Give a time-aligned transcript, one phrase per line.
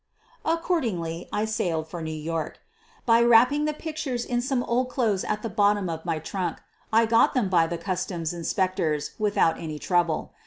[0.45, 2.57] Accordingly I sailed for New York.
[3.05, 6.57] By wrap ping the pictures in some old clothes at the bottom of my trunk,
[6.91, 10.33] I got them by the customs inspectors without any trouble.